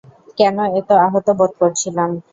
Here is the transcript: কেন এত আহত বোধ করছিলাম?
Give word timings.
কেন 0.37 0.57
এত 0.79 0.89
আহত 1.05 1.27
বোধ 1.39 1.51
করছিলাম? 1.61 2.09